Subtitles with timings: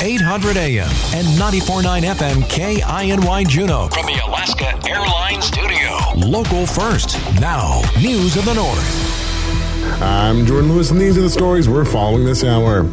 [0.00, 3.88] 800 AM and 94.9 FM KINY Juneau.
[3.88, 5.98] from the Alaska Airlines Studio.
[6.16, 7.18] Local first.
[7.40, 10.00] Now, News of the North.
[10.00, 12.86] I'm Jordan Lewis, and these are the stories we're following this hour.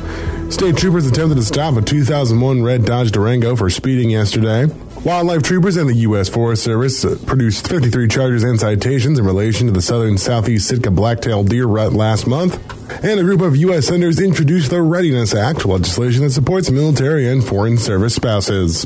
[0.49, 4.65] State troopers attempted to stop a 2001 red Dodge Durango for speeding yesterday.
[5.03, 6.27] Wildlife troopers and the U.S.
[6.27, 11.43] Forest Service produced 53 charges and citations in relation to the southern southeast Sitka blacktail
[11.43, 12.59] deer rut last month.
[12.89, 13.87] And a group of U.S.
[13.87, 18.85] senators introduced the Readiness Act, legislation that supports military and foreign service spouses.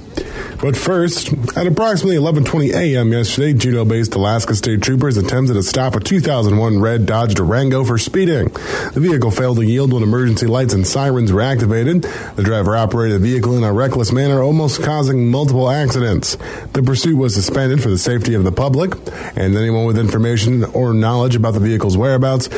[0.62, 3.12] But first, at approximately 11:20 a.m.
[3.12, 8.50] yesterday, Juneau-based Alaska State Troopers attempted to stop a 2001 red Dodge Durango for speeding.
[8.94, 12.04] The vehicle failed to yield when emergency lights and sirens were activated.
[12.36, 16.38] The driver operated the vehicle in a reckless manner, almost causing multiple accidents.
[16.74, 18.94] The pursuit was suspended for the safety of the public,
[19.38, 22.50] and anyone with information or knowledge about the vehicle's whereabouts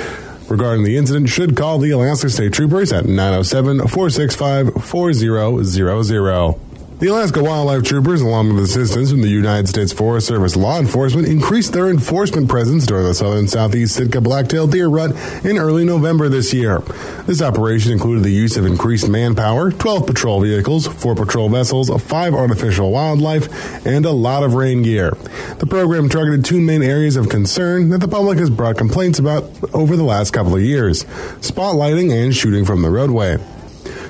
[0.52, 6.71] regarding the incident should call the Alaska State Troopers at 907 465 4000.
[7.02, 11.28] The Alaska Wildlife Troopers, along with assistance from the United States Forest Service law enforcement,
[11.28, 16.30] increased their enforcement presence during the southern southeast Sitka blacktail deer rut in early November
[16.30, 16.78] this year.
[17.26, 22.36] This operation included the use of increased manpower, 12 patrol vehicles, 4 patrol vessels, 5
[22.36, 25.10] artificial wildlife, and a lot of rain gear.
[25.58, 29.50] The program targeted two main areas of concern that the public has brought complaints about
[29.74, 31.06] over the last couple of years
[31.42, 33.40] spotlighting and shooting from the roadway.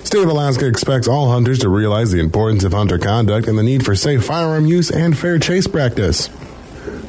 [0.04, 3.64] State of Alaska expects all hunters to realize the importance of hunter conduct and the
[3.64, 6.28] need for safe firearm use and fair chase practice.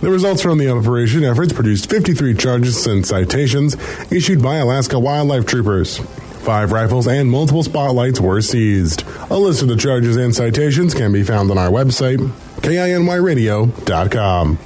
[0.00, 3.76] The results from the operation efforts produced 53 charges and citations
[4.12, 5.98] issued by Alaska Wildlife Troopers.
[6.42, 9.04] Five rifles and multiple spotlights were seized.
[9.30, 12.18] A list of the charges and citations can be found on our website,
[12.62, 14.58] kinyradio.com.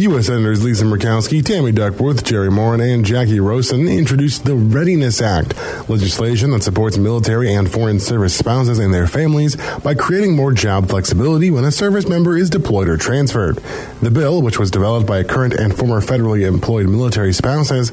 [0.00, 0.28] U.S.
[0.28, 5.54] Senators Lisa Murkowski, Tammy Duckworth, Jerry Moran, and Jacky Rosen introduced the Readiness Act,
[5.90, 10.88] legislation that supports military and foreign service spouses and their families by creating more job
[10.88, 13.56] flexibility when a service member is deployed or transferred.
[14.00, 17.92] The bill, which was developed by current and former federally employed military spouses,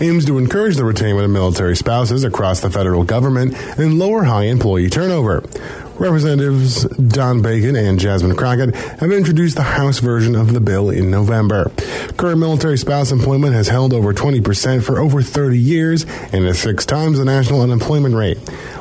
[0.00, 4.44] aims to encourage the retainment of military spouses across the federal government and lower high
[4.44, 5.42] employee turnover.
[6.00, 11.10] Representatives Don Bacon and Jasmine Crockett have introduced the House version of the bill in
[11.10, 11.70] November.
[12.16, 16.86] Current military spouse employment has held over 20% for over 30 years and is six
[16.86, 18.38] times the national unemployment rate.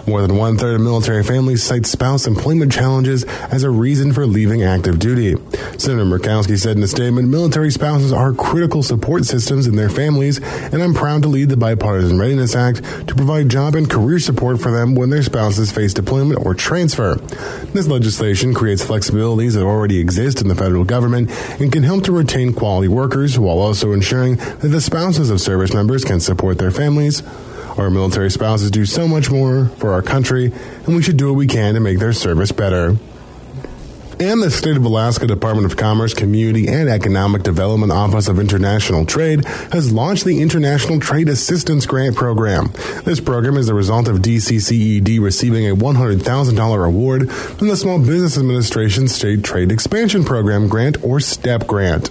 [0.10, 4.26] More than one third of military families cite spouse employment challenges as a reason for
[4.26, 5.36] leaving active duty.
[5.78, 10.40] Senator Murkowski said in a statement military spouses are critical support systems in their families,
[10.42, 12.78] and I'm proud to lead the Bipartisan Readiness Act
[13.08, 17.14] to provide job and career support for them when their spouses face deployment or transfer.
[17.74, 21.30] This legislation creates flexibilities that already exist in the federal government
[21.62, 25.72] and can help to retain quality workers while also ensuring that the spouses of service
[25.72, 27.22] members can support their families
[27.80, 30.52] our military spouses do so much more for our country,
[30.86, 32.98] and we should do what we can to make their service better
[34.22, 39.06] and the State of Alaska Department of Commerce Community and Economic Development Office of International
[39.06, 42.74] Trade has launched the International Trade Assistance Grant Program.
[43.06, 48.38] This program is the result of DCCED receiving a $100,000 award from the Small Business
[48.38, 52.10] Administration State Trade Expansion Program grant or STEP grant.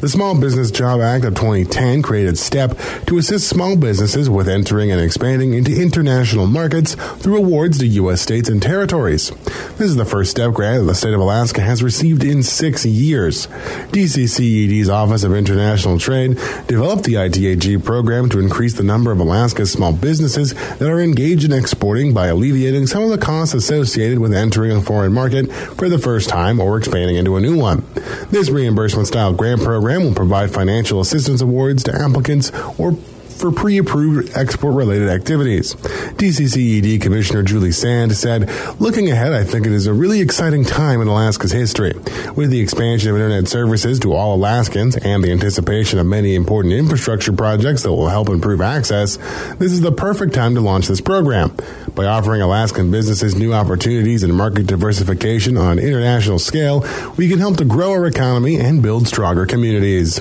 [0.00, 2.76] The Small Business Job Act of 2010 created STEP
[3.06, 8.20] to assist small businesses with entering and expanding into international markets through awards to U.S.
[8.20, 9.30] states and territories.
[9.78, 12.42] This is the first STEP grant that the state of Alaska Alaska has received in
[12.42, 13.48] six years.
[13.92, 16.38] DCCED's Office of International Trade
[16.68, 21.44] developed the ITAG program to increase the number of Alaska's small businesses that are engaged
[21.44, 25.90] in exporting by alleviating some of the costs associated with entering a foreign market for
[25.90, 27.84] the first time or expanding into a new one.
[28.30, 32.96] This reimbursement style grant program will provide financial assistance awards to applicants or
[33.34, 35.74] for pre approved export related activities.
[35.74, 38.48] DCCED Commissioner Julie Sand said,
[38.80, 41.92] Looking ahead, I think it is a really exciting time in Alaska's history.
[42.36, 46.74] With the expansion of Internet services to all Alaskans and the anticipation of many important
[46.74, 49.16] infrastructure projects that will help improve access,
[49.56, 51.54] this is the perfect time to launch this program.
[51.94, 56.84] By offering Alaskan businesses new opportunities and market diversification on an international scale,
[57.16, 60.20] we can help to grow our economy and build stronger communities.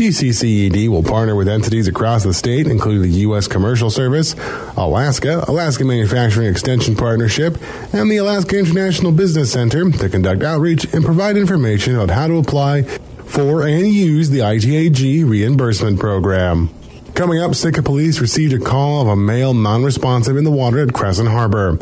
[0.00, 3.46] DCCED will partner with entities across the state, including the U.S.
[3.46, 4.32] Commercial Service,
[4.78, 7.58] Alaska, Alaska Manufacturing Extension Partnership,
[7.92, 12.38] and the Alaska International Business Center to conduct outreach and provide information on how to
[12.38, 12.84] apply
[13.26, 16.70] for and use the ITAG reimbursement program.
[17.20, 20.94] Coming up, Sitka police received a call of a male non-responsive in the water at
[20.94, 21.74] Crescent Harbor.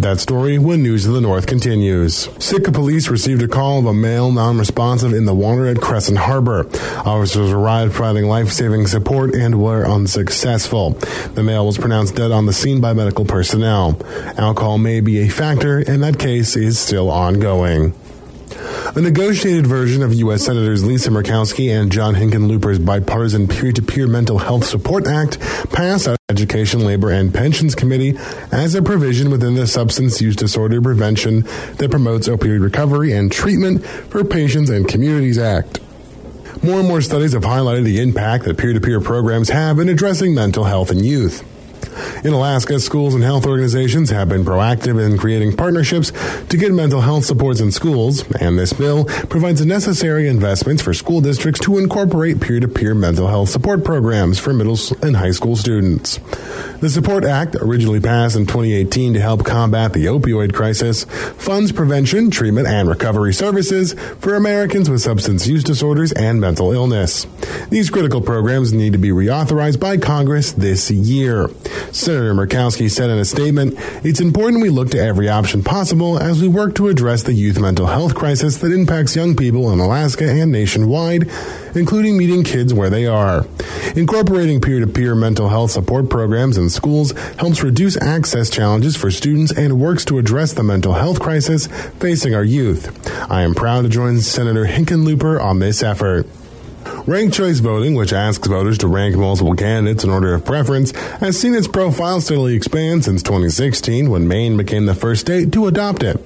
[0.00, 2.28] That story when News of the North continues.
[2.44, 6.66] Sitka police received a call of a male non-responsive in the water at Crescent Harbor.
[7.06, 10.90] Officers arrived providing life-saving support and were unsuccessful.
[11.34, 13.96] The male was pronounced dead on the scene by medical personnel.
[14.36, 17.94] Alcohol may be a factor, and that case is still ongoing.
[18.96, 20.44] A negotiated version of U.S.
[20.44, 25.38] Senators Lisa Murkowski and John Hickenlooper's bipartisan peer-to-peer mental health support act
[25.70, 28.18] passed out Education, Labor, and Pensions Committee
[28.50, 31.42] as a provision within the Substance Use Disorder Prevention
[31.76, 35.78] that promotes opioid recovery and treatment for patients and communities act.
[36.64, 40.64] More and more studies have highlighted the impact that peer-to-peer programs have in addressing mental
[40.64, 41.44] health in youth.
[42.24, 46.12] In Alaska, schools and health organizations have been proactive in creating partnerships
[46.48, 50.92] to get mental health supports in schools, and this bill provides the necessary investments for
[50.92, 55.30] school districts to incorporate peer to peer mental health support programs for middle and high
[55.30, 56.18] school students.
[56.80, 62.30] The Support Act, originally passed in 2018 to help combat the opioid crisis, funds prevention,
[62.30, 67.26] treatment, and recovery services for Americans with substance use disorders and mental illness.
[67.68, 71.48] These critical programs need to be reauthorized by Congress this year.
[71.92, 73.74] Senator Murkowski said in a statement,
[74.04, 77.58] It's important we look to every option possible as we work to address the youth
[77.58, 81.30] mental health crisis that impacts young people in Alaska and nationwide,
[81.74, 83.46] including meeting kids where they are.
[83.96, 89.10] Incorporating peer to peer mental health support programs in schools helps reduce access challenges for
[89.10, 91.66] students and works to address the mental health crisis
[91.98, 92.88] facing our youth.
[93.30, 96.26] I am proud to join Senator Hickenlooper on this effort.
[97.10, 101.36] Ranked choice voting, which asks voters to rank multiple candidates in order of preference, has
[101.36, 106.04] seen its profile steadily expand since 2016 when Maine became the first state to adopt
[106.04, 106.24] it.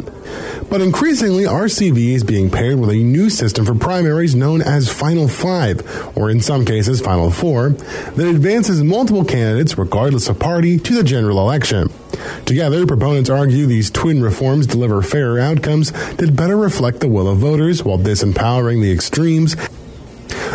[0.69, 5.26] But increasingly, RCV is being paired with a new system for primaries known as Final
[5.26, 5.81] Five,
[6.19, 11.02] or in some cases, Final Four, that advances multiple candidates, regardless of party, to the
[11.02, 11.88] general election.
[12.44, 17.38] Together, proponents argue these twin reforms deliver fairer outcomes that better reflect the will of
[17.38, 19.56] voters while disempowering the extremes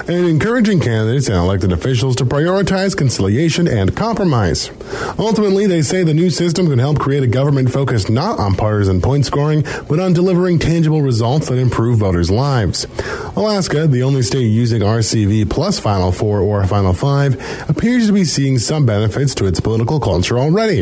[0.10, 4.72] and encouraging candidates and elected officials to prioritize conciliation and compromise.
[5.20, 9.02] Ultimately, they say the new system can help create a government focused not on partisan
[9.02, 12.88] point scoring, but on delivering tangible results that improve voters' lives.
[13.36, 17.36] Alaska, the only state using RCV plus Final Four or Final Five,
[17.70, 20.82] appears to be seeing some benefits to its political culture already.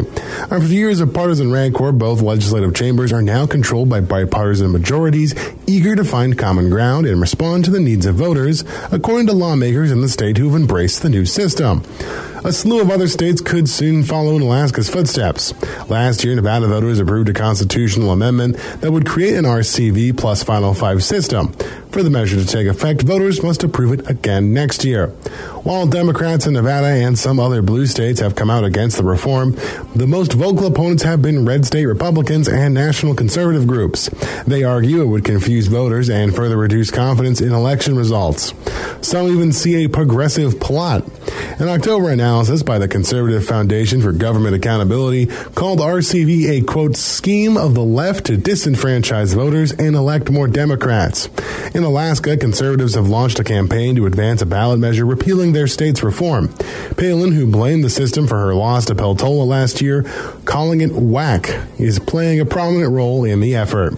[0.50, 5.36] After years of partisan rancor, both legislative chambers are now controlled by bipartisan majorities
[5.68, 9.92] eager to find common ground and respond to the needs of voters, according to lawmakers
[9.92, 11.84] in the state who've embraced the new system.
[12.44, 15.54] A slew of other states could soon follow in Alaska's footsteps.
[15.90, 20.74] Last year, Nevada voters approved a constitutional amendment that would create an RCV plus Final
[20.74, 21.54] Five system.
[21.92, 25.08] For the measure to take effect, voters must approve it again next year.
[25.64, 29.58] While Democrats in Nevada and some other blue states have come out against the reform,
[29.96, 34.10] the most vocal opponents have been red state Republicans and national conservative groups.
[34.46, 38.54] They argue it would confuse voters and further reduce confidence in election results.
[39.02, 41.04] Some even see a progressive plot.
[41.60, 47.56] An October analysis by the Conservative Foundation for Government Accountability called RCV a quote scheme
[47.56, 51.30] of the left to disenfranchise voters and elect more Democrats.
[51.74, 56.04] In Alaska, conservatives have launched a campaign to advance a ballot measure repealing their state's
[56.04, 56.50] reform.
[56.98, 60.04] Palin, who blamed the system for her loss to Peltola last year,
[60.44, 61.50] calling it whack,
[61.80, 63.94] is playing a prominent role in the effort.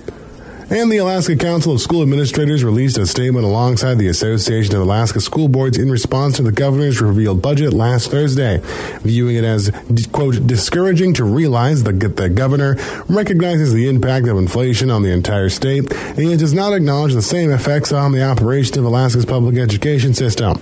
[0.72, 5.20] And the Alaska Council of School Administrators released a statement alongside the Association of Alaska
[5.20, 8.62] School Boards in response to the governor's revealed budget last Thursday,
[9.02, 9.72] viewing it as,
[10.12, 12.76] quote, discouraging to realize that the governor
[13.08, 17.50] recognizes the impact of inflation on the entire state and does not acknowledge the same
[17.50, 20.54] effects on the operation of Alaska's public education system.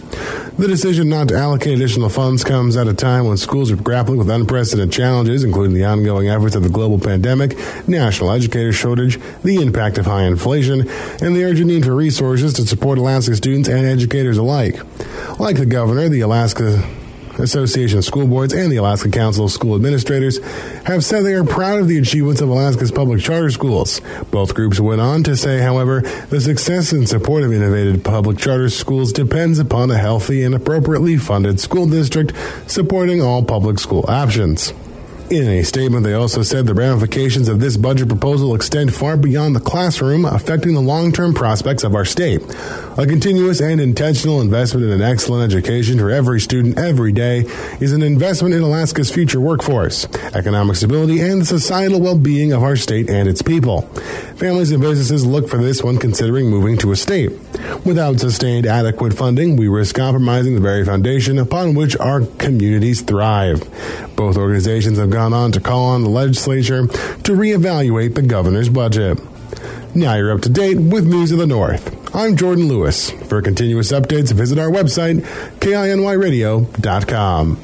[0.57, 4.17] The decision not to allocate additional funds comes at a time when schools are grappling
[4.17, 7.55] with unprecedented challenges, including the ongoing efforts of the global pandemic,
[7.87, 10.81] national educator shortage, the impact of high inflation,
[11.21, 14.79] and the urgent need for resources to support Alaska students and educators alike.
[15.39, 16.83] Like the governor, the Alaska
[17.39, 20.39] Association of School Boards and the Alaska Council of School Administrators
[20.85, 24.01] have said they are proud of the achievements of Alaska's public charter schools.
[24.31, 28.69] Both groups went on to say, however, the success and support of innovative public charter
[28.69, 32.33] schools depends upon a healthy and appropriately funded school district
[32.67, 34.73] supporting all public school options.
[35.29, 39.57] In a statement, they also said the ramifications of this budget proposal extend far beyond
[39.57, 42.41] the classroom, affecting the long term prospects of our state.
[42.97, 47.39] A continuous and intentional investment in an excellent education for every student every day
[47.81, 52.63] is an investment in Alaska's future workforce, economic stability, and the societal well being of
[52.63, 53.81] our state and its people.
[54.37, 57.31] Families and businesses look for this when considering moving to a state.
[57.85, 63.59] Without sustained adequate funding, we risk compromising the very foundation upon which our communities thrive.
[64.15, 69.19] Both organizations have gone on to call on the legislature to reevaluate the governor's budget.
[69.95, 72.15] Now you're up to date with News of the North.
[72.15, 73.09] I'm Jordan Lewis.
[73.09, 75.21] For continuous updates, visit our website,
[75.59, 77.57] kinyradio.com.